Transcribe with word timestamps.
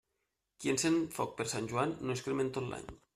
Qui 0.63 0.71
encén 0.71 0.97
foc 1.17 1.35
per 1.41 1.47
Sant 1.53 1.69
Joan, 1.73 1.93
no 2.07 2.17
es 2.17 2.25
crema 2.29 2.43
en 2.47 2.51
tot 2.57 2.67
l'any. 2.73 2.89